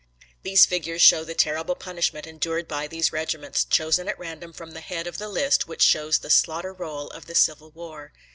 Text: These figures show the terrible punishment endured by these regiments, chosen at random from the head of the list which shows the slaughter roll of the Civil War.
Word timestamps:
These 0.41 0.65
figures 0.65 0.99
show 0.99 1.23
the 1.23 1.35
terrible 1.35 1.75
punishment 1.75 2.25
endured 2.25 2.67
by 2.67 2.87
these 2.87 3.13
regiments, 3.13 3.63
chosen 3.63 4.07
at 4.07 4.17
random 4.17 4.51
from 4.51 4.71
the 4.71 4.81
head 4.81 5.05
of 5.05 5.19
the 5.19 5.29
list 5.29 5.67
which 5.67 5.83
shows 5.83 6.17
the 6.17 6.31
slaughter 6.31 6.73
roll 6.73 7.09
of 7.09 7.27
the 7.27 7.35
Civil 7.35 7.69
War. 7.69 8.11